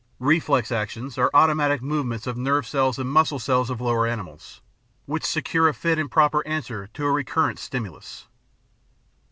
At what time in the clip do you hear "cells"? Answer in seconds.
2.67-2.97, 3.37-3.69